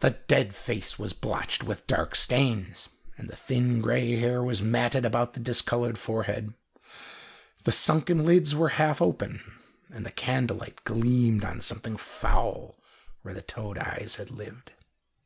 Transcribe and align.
The 0.00 0.12
dead 0.28 0.54
face 0.54 0.98
was 0.98 1.12
blotched 1.12 1.62
with 1.62 1.86
dark 1.86 2.16
stains, 2.16 2.88
and 3.18 3.28
the 3.28 3.36
thin, 3.36 3.82
grey 3.82 4.16
hair 4.16 4.42
was 4.42 4.62
matted 4.62 5.04
about 5.04 5.34
the 5.34 5.40
discoloured 5.40 5.98
forehead. 5.98 6.54
The 7.64 7.72
sunken 7.72 8.24
lids 8.24 8.54
were 8.54 8.70
half 8.80 9.02
open, 9.02 9.42
and 9.90 10.06
the 10.06 10.10
candle 10.10 10.56
light 10.56 10.82
gleamed 10.84 11.44
on 11.44 11.60
something 11.60 11.98
foul 11.98 12.78
where 13.20 13.34
the 13.34 13.42
toad 13.42 13.76
eyes 13.76 14.14
had 14.14 14.30
lived. 14.30 14.72